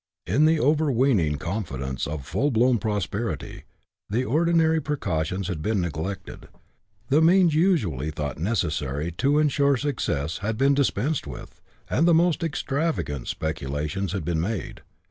In 0.25 0.45
the 0.45 0.59
overweening 0.59 1.35
confidence 1.37 2.07
of 2.07 2.25
full 2.25 2.49
blown 2.49 2.79
prosperity, 2.79 3.65
the 4.09 4.25
ordinary 4.25 4.81
precautions 4.81 5.47
had 5.47 5.61
been 5.61 5.79
neglected, 5.79 6.49
the 7.09 7.21
means 7.21 7.53
usually 7.53 8.09
thought 8.09 8.39
necessary 8.39 9.11
to 9.19 9.37
ensure 9.37 9.77
success 9.77 10.39
had 10.39 10.57
been 10.57 10.73
dispensed 10.73 11.27
with, 11.27 11.61
and 11.87 12.07
the 12.07 12.15
most 12.15 12.43
extravagant 12.43 13.27
spe 13.27 13.53
culations 13.59 14.13
had 14.13 14.25
been 14.25 14.41
made. 14.41 14.81